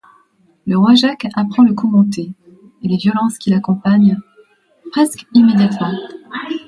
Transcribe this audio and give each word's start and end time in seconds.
Le 0.65 0.79
roi 0.79 0.95
Jacques 0.95 1.27
apprend 1.35 1.61
le 1.61 1.75
coup 1.75 1.87
monté 1.87 2.33
et 2.81 2.87
les 2.87 2.97
violences 2.97 3.37
qui 3.37 3.51
l'accompagnent 3.51 4.17
presque 4.91 5.27
immédiatement. 5.35 5.93